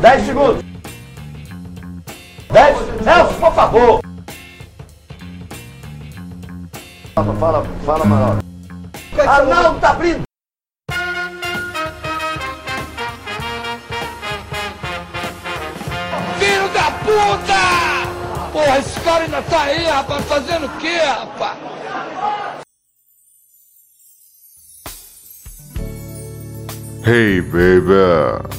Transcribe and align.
10 0.00 0.26
segundos. 0.26 0.64
10. 2.52 3.04
Nelson, 3.04 3.34
por 3.40 3.54
favor. 3.54 4.00
Fala, 7.14 7.34
fala, 7.34 7.64
fala, 7.84 8.04
Manoel. 8.04 8.38
Ah, 9.26 9.42
não, 9.42 9.80
tá 9.80 9.90
abrindo. 9.90 10.22
Filho 16.38 16.68
da 16.68 16.90
puta! 17.02 18.52
Porra, 18.52 18.78
esse 18.78 19.00
cara 19.00 19.24
ainda 19.24 19.42
tá 19.42 19.62
aí, 19.62 19.84
rapaz, 19.84 20.24
fazendo 20.26 20.66
o 20.66 20.78
quê, 20.78 20.96
rapaz? 20.98 21.58
Hey, 27.04 27.40
baby. 27.40 28.57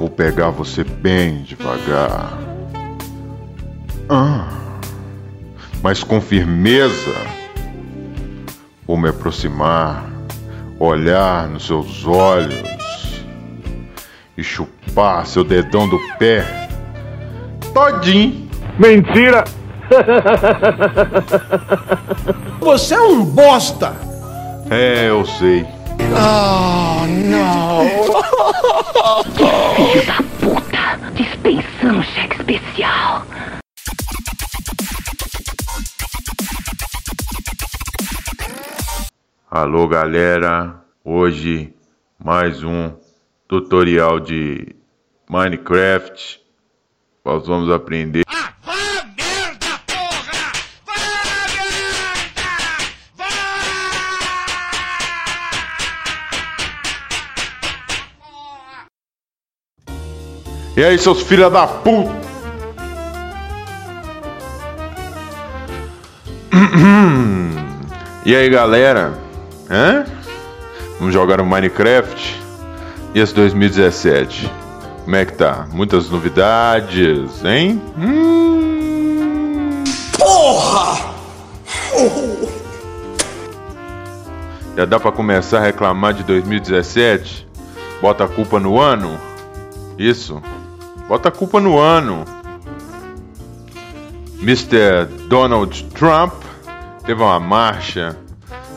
Vou 0.00 0.08
pegar 0.08 0.48
você 0.48 0.82
bem 0.82 1.42
devagar. 1.42 2.32
Ah, 4.08 4.48
mas 5.82 6.02
com 6.02 6.22
firmeza. 6.22 7.14
Vou 8.86 8.96
me 8.96 9.10
aproximar, 9.10 10.06
olhar 10.78 11.48
nos 11.48 11.66
seus 11.66 12.06
olhos 12.06 13.26
e 14.38 14.42
chupar 14.42 15.26
seu 15.26 15.44
dedão 15.44 15.86
do 15.86 15.98
pé 16.18 16.46
todinho. 17.74 18.48
Mentira! 18.78 19.44
Você 22.58 22.94
é 22.94 23.02
um 23.02 23.22
bosta! 23.22 23.94
É, 24.70 25.10
eu 25.10 25.26
sei. 25.26 25.66
Filho 29.76 30.06
da 30.06 30.18
puta! 30.40 30.98
Dispensando 31.14 32.02
cheque 32.02 32.34
especial. 32.36 33.24
Alô 39.48 39.86
galera, 39.86 40.82
hoje 41.04 41.72
mais 42.18 42.64
um 42.64 42.92
tutorial 43.46 44.18
de 44.18 44.74
Minecraft. 45.28 46.40
Nós 47.24 47.46
vamos 47.46 47.70
aprender 47.70 48.24
E 60.76 60.84
aí, 60.84 60.96
seus 60.98 61.22
filha 61.22 61.50
da 61.50 61.66
puta? 61.66 62.14
e 68.24 68.36
aí, 68.36 68.48
galera? 68.48 69.12
Hã? 69.68 70.04
Vamos 70.98 71.12
jogar 71.12 71.40
o 71.40 71.46
Minecraft? 71.46 72.40
E 73.14 73.20
esse 73.20 73.34
2017? 73.34 74.48
Como 75.04 75.16
é 75.16 75.24
que 75.24 75.32
tá? 75.32 75.66
Muitas 75.72 76.08
novidades, 76.08 77.44
hein? 77.44 77.82
Hum... 77.98 79.82
Porra! 80.16 81.10
Já 84.76 84.84
dá 84.84 85.00
pra 85.00 85.10
começar 85.10 85.58
a 85.58 85.62
reclamar 85.62 86.14
de 86.14 86.22
2017? 86.22 87.48
Bota 88.00 88.24
a 88.24 88.28
culpa 88.28 88.60
no 88.60 88.80
ano? 88.80 89.18
Isso. 89.98 90.40
Bota 91.10 91.28
a 91.28 91.32
culpa 91.32 91.58
no 91.58 91.76
ano. 91.76 92.24
Mr. 94.40 95.06
Donald 95.26 95.82
Trump 95.86 96.32
teve 97.04 97.20
uma 97.20 97.40
marcha, 97.40 98.16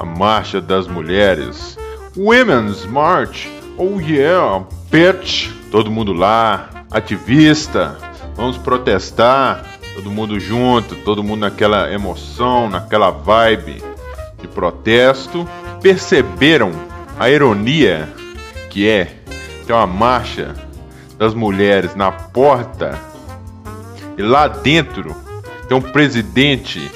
a 0.00 0.06
marcha 0.06 0.58
das 0.58 0.86
mulheres. 0.86 1.76
Women's 2.16 2.86
March. 2.86 3.46
Oh 3.76 4.00
yeah, 4.00 4.64
bitch. 4.90 5.50
Todo 5.70 5.90
mundo 5.90 6.14
lá, 6.14 6.70
ativista. 6.90 7.98
Vamos 8.34 8.56
protestar. 8.56 9.62
Todo 9.94 10.10
mundo 10.10 10.40
junto, 10.40 10.96
todo 11.04 11.22
mundo 11.22 11.40
naquela 11.40 11.92
emoção, 11.92 12.70
naquela 12.70 13.10
vibe 13.10 13.84
de 14.40 14.48
protesto. 14.48 15.46
Perceberam 15.82 16.72
a 17.18 17.28
ironia 17.28 18.08
que 18.70 18.88
é 18.88 19.14
ter 19.66 19.74
uma 19.74 19.86
marcha 19.86 20.54
das 21.18 21.34
mulheres 21.34 21.94
na 21.94 22.10
porta 22.10 22.98
e 24.16 24.22
lá 24.22 24.48
dentro 24.48 25.14
tem 25.68 25.76
um 25.76 25.80
presidente 25.80 26.90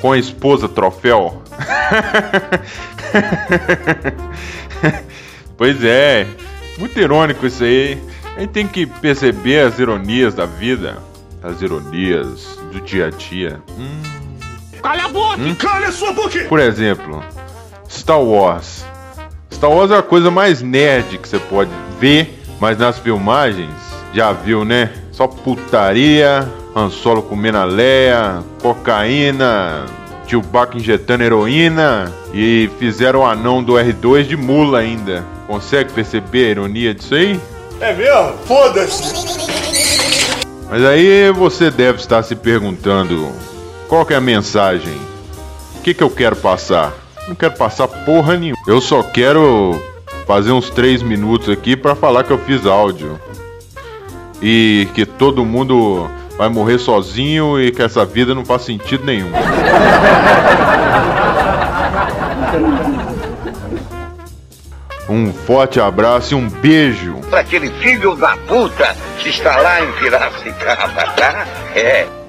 com 0.00 0.12
a 0.12 0.18
esposa 0.18 0.68
troféu. 0.68 1.42
pois 5.56 5.82
é, 5.84 6.26
muito 6.78 6.98
irônico 6.98 7.46
isso 7.46 7.64
aí. 7.64 7.98
A 8.36 8.40
gente 8.40 8.50
tem 8.50 8.66
que 8.66 8.86
perceber 8.86 9.66
as 9.66 9.78
ironias 9.78 10.34
da 10.34 10.46
vida, 10.46 10.98
as 11.42 11.60
ironias 11.60 12.58
do 12.72 12.80
dia 12.80 13.08
a 13.08 13.10
dia. 13.10 13.60
Hum. 13.78 14.00
Cala 14.80 15.04
a 15.04 15.08
boca! 15.08 15.54
Cala 15.58 15.92
sua 15.92 16.12
boca! 16.12 16.44
Por 16.44 16.58
exemplo, 16.58 17.22
Star 17.88 18.20
Wars. 18.20 18.84
Star 19.52 19.70
Wars 19.70 19.90
é 19.90 19.98
a 19.98 20.02
coisa 20.02 20.30
mais 20.30 20.62
nerd 20.62 21.18
que 21.18 21.28
você 21.28 21.38
pode 21.38 21.70
ver, 21.98 22.39
mas 22.60 22.78
nas 22.78 22.98
filmagens, 22.98 23.74
já 24.12 24.32
viu, 24.32 24.64
né? 24.64 24.92
Só 25.10 25.26
putaria, 25.26 26.46
Han 26.76 26.90
Solo 26.90 27.22
comendo 27.22 27.58
a 27.58 27.64
Leia, 27.64 28.44
cocaína, 28.62 29.86
Chewbacca 30.26 30.76
injetando 30.76 31.24
heroína 31.24 32.12
e 32.32 32.70
fizeram 32.78 33.20
o 33.20 33.26
anão 33.26 33.62
do 33.62 33.72
R2 33.72 34.24
de 34.24 34.36
mula 34.36 34.78
ainda. 34.78 35.24
Consegue 35.46 35.92
perceber 35.92 36.46
a 36.46 36.50
ironia 36.50 36.94
disso 36.94 37.14
aí? 37.14 37.40
É 37.80 37.92
mesmo? 37.92 38.34
Foda-se! 38.44 39.40
Mas 40.70 40.84
aí 40.84 41.32
você 41.32 41.68
deve 41.70 41.98
estar 41.98 42.22
se 42.22 42.36
perguntando 42.36 43.32
qual 43.88 44.06
que 44.06 44.14
é 44.14 44.16
a 44.16 44.20
mensagem? 44.20 44.96
O 45.76 45.82
que, 45.82 45.92
que 45.92 46.02
eu 46.02 46.10
quero 46.10 46.36
passar? 46.36 46.92
Não 47.26 47.34
quero 47.34 47.54
passar 47.54 47.88
porra 47.88 48.36
nenhuma. 48.36 48.62
Eu 48.68 48.80
só 48.80 49.02
quero 49.02 49.80
fazer 50.30 50.52
uns 50.52 50.70
3 50.70 51.02
minutos 51.02 51.48
aqui 51.48 51.76
para 51.76 51.96
falar 51.96 52.22
que 52.22 52.30
eu 52.30 52.38
fiz 52.38 52.64
áudio. 52.64 53.20
E 54.40 54.86
que 54.94 55.04
todo 55.04 55.44
mundo 55.44 56.08
vai 56.38 56.48
morrer 56.48 56.78
sozinho 56.78 57.60
e 57.60 57.72
que 57.72 57.82
essa 57.82 58.04
vida 58.04 58.32
não 58.32 58.44
faz 58.44 58.62
sentido 58.62 59.04
nenhum. 59.04 59.28
Um 65.08 65.32
forte 65.32 65.80
abraço 65.80 66.34
e 66.34 66.36
um 66.36 66.48
beijo. 66.48 67.16
para 67.28 67.40
aquele 67.40 67.68
filho 67.80 68.14
da 68.14 68.36
puta 68.46 68.96
que 69.18 69.30
está 69.30 69.56
lá 69.56 69.82
em 69.82 69.90
Piracicaba, 69.94 71.06
tá? 71.16 71.46
É. 71.74 72.19